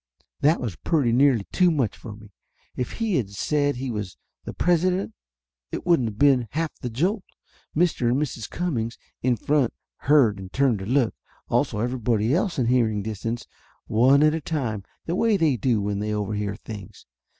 That 0.39 0.59
was 0.59 0.75
pretty 0.77 1.11
nearly 1.11 1.45
too 1.51 1.69
much 1.69 1.95
for 1.95 2.15
me. 2.15 2.31
If 2.75 2.93
he 2.93 3.17
had 3.17 3.27
of 3.27 3.33
said 3.33 3.75
he 3.75 3.91
was 3.91 4.17
the 4.45 4.51
President 4.55 5.13
it 5.71 5.85
wouldn't 5.85 6.07
of 6.09 6.17
been 6.17 6.47
half 6.53 6.71
the 6.79 6.89
jolt. 6.89 7.23
Mr. 7.75 8.09
and 8.09 8.19
Mrs. 8.19 8.49
Cummings, 8.49 8.97
in 9.21 9.35
front, 9.35 9.75
heard 9.97 10.39
and 10.39 10.51
turned 10.51 10.79
to 10.79 10.87
look. 10.87 11.13
Also 11.49 11.77
everybody 11.81 12.33
else 12.33 12.57
in 12.57 12.65
hearing 12.65 13.03
distance, 13.03 13.45
one 13.85 14.23
at 14.23 14.33
a 14.33 14.41
time, 14.41 14.83
the 15.05 15.13
way 15.15 15.37
they 15.37 15.55
do 15.55 15.79
when 15.83 15.99
they 15.99 16.15
overhear 16.15 16.55
things. 16.55 17.05